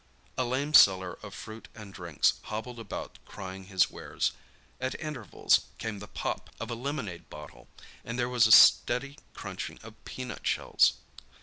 [0.35, 4.31] A lame seller of fruit and drinks hobbled about crying his wares;
[4.79, 7.67] at intervals came the "pop" of a lemonade bottle,
[8.03, 10.93] and there was a steady crunching of peanut shells.